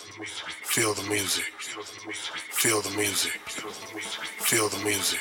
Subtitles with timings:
[0.00, 1.44] Feel the music.
[1.60, 3.32] Feel the music.
[4.40, 5.18] Feel the music.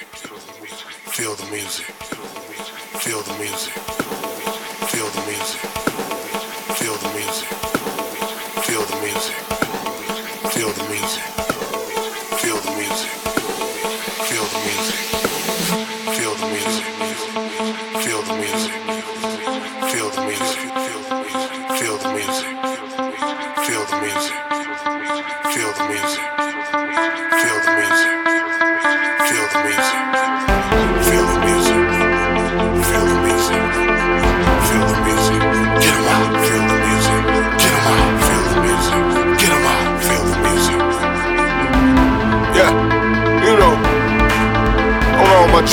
[1.10, 1.86] Feel the music.
[2.98, 3.74] Feel the music.
[4.88, 5.60] Feel the music.
[6.80, 7.50] Feel the music.
[8.64, 9.36] Feel the music.
[10.54, 11.49] Feel the music.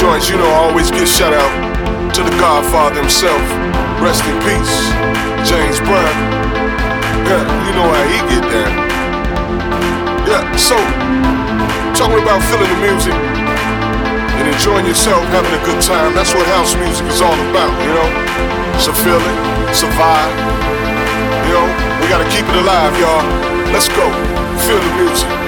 [0.00, 3.40] Joints, you know, I always give shout out to the Godfather himself.
[4.00, 4.76] Rest in peace,
[5.48, 6.16] James Brown.
[7.26, 8.85] Yeah, you know how he get down.
[10.56, 10.76] So
[11.94, 16.14] talking about feeling the music and enjoying yourself, having a good time.
[16.14, 18.08] That's what house music is all about, you know.
[19.04, 20.36] Feeling, it's a vibe.
[21.46, 21.66] You know,
[22.00, 23.24] we gotta keep it alive, y'all.
[23.72, 24.06] Let's go.
[24.66, 25.45] Feel the music.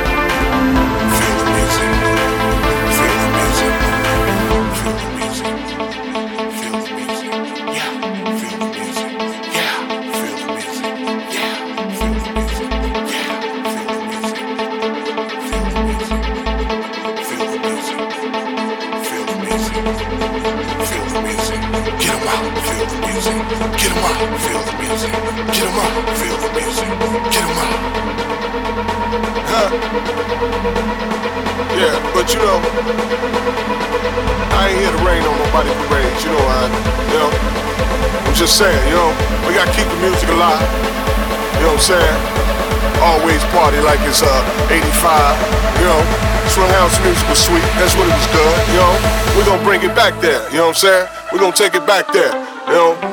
[44.09, 45.37] It's uh 85,
[45.77, 46.01] you know,
[46.49, 48.95] swing house music was sweet, that's what it was good, you know,
[49.37, 51.09] we're gonna bring it back there, you know what I'm saying?
[51.31, 53.08] We're gonna take it back there, you know.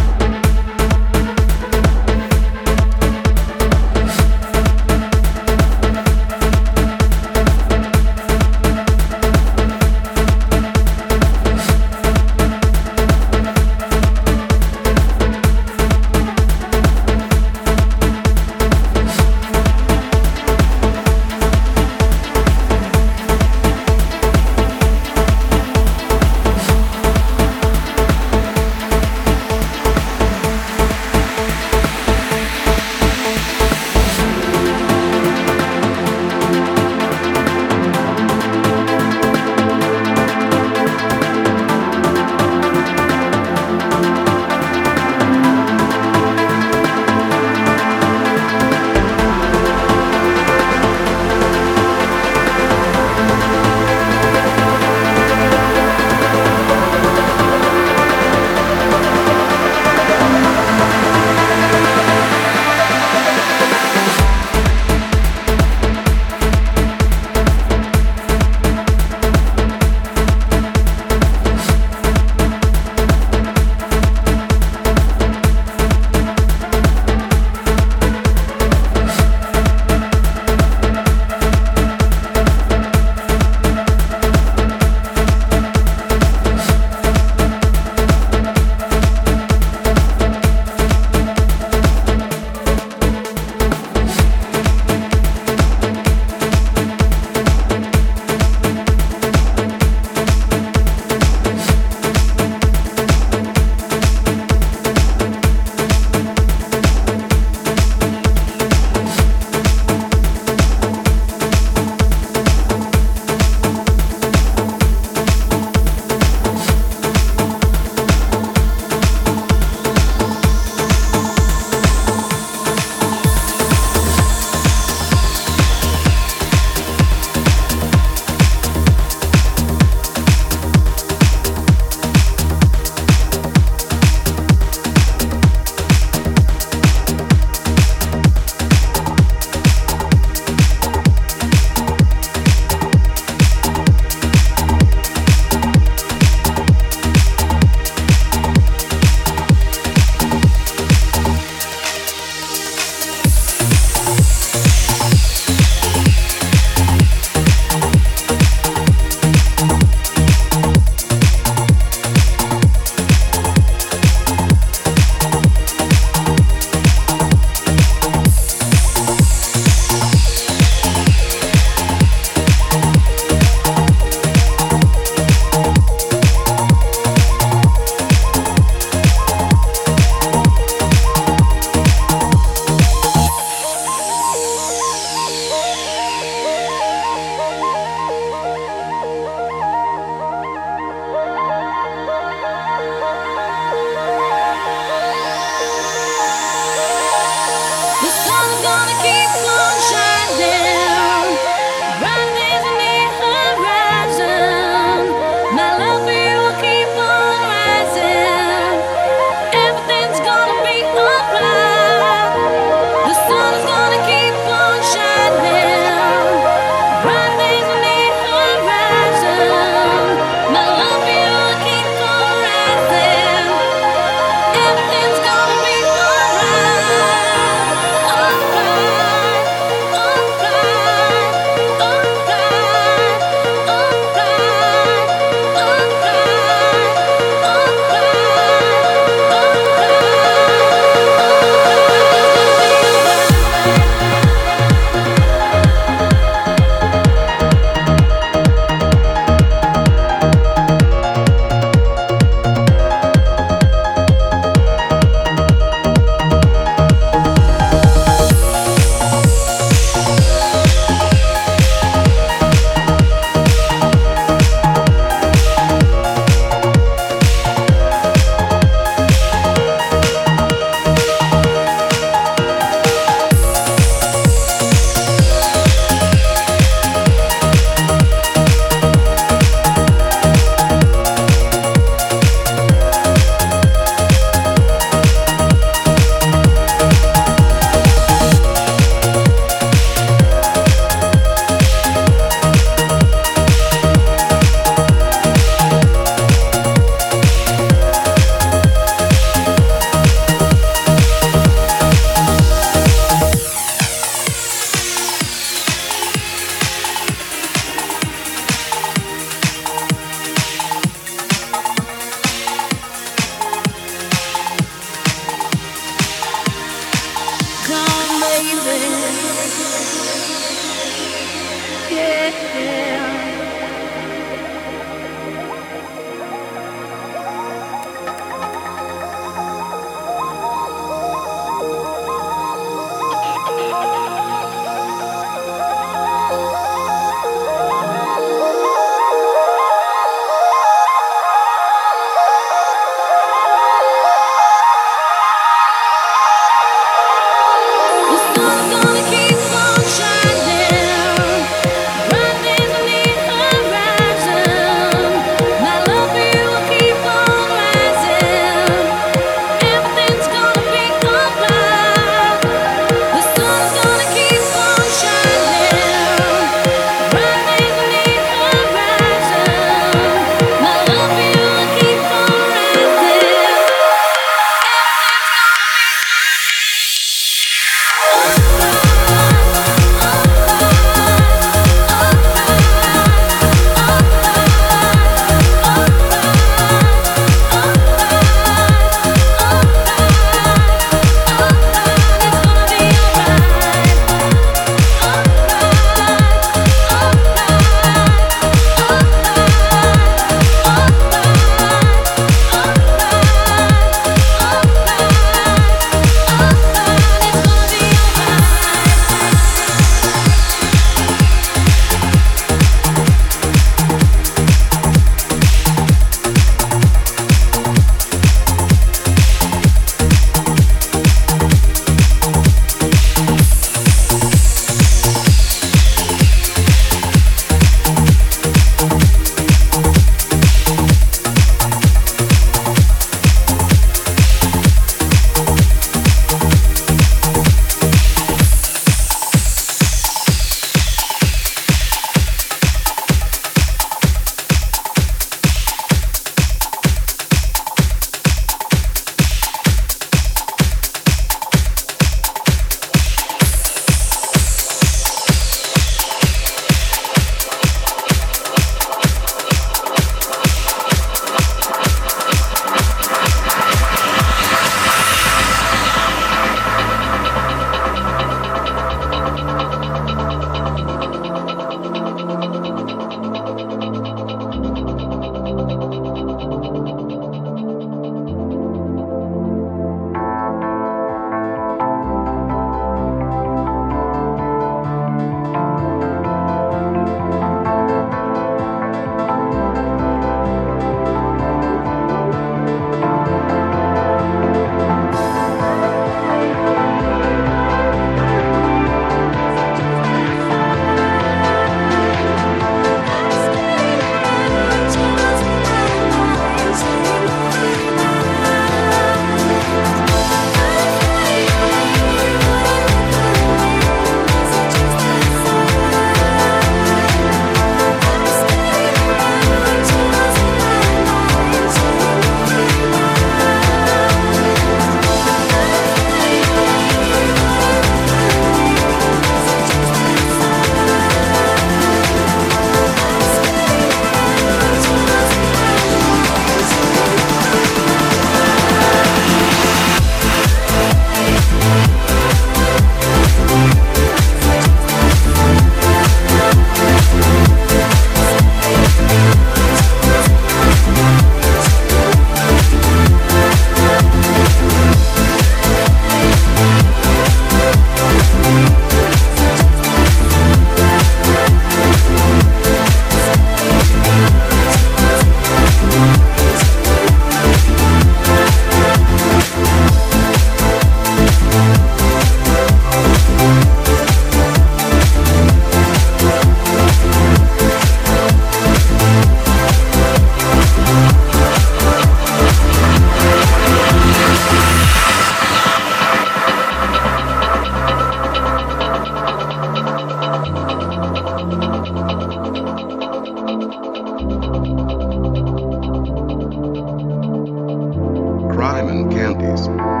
[599.57, 600.00] Diamond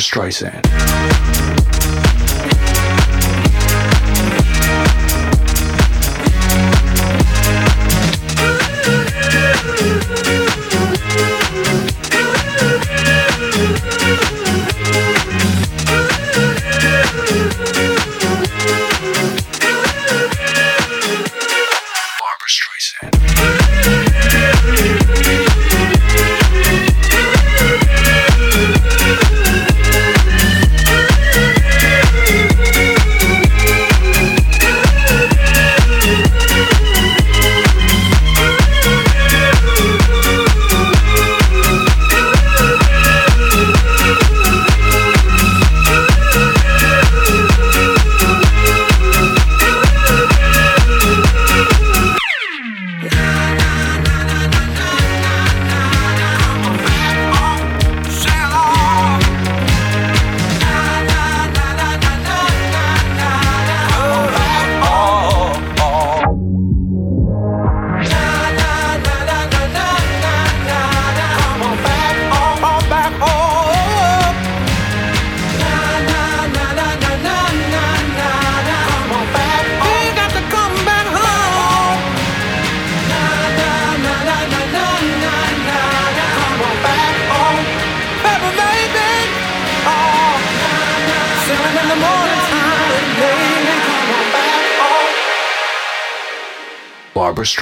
[0.00, 1.09] Streisand.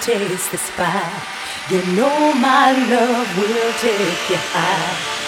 [0.00, 1.70] Taste the spice.
[1.70, 5.19] You know my love will take you high.